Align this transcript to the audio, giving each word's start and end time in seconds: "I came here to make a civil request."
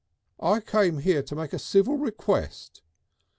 "I 0.39 0.61
came 0.61 0.97
here 0.97 1.21
to 1.21 1.35
make 1.35 1.53
a 1.53 1.59
civil 1.59 1.95
request." 1.95 2.81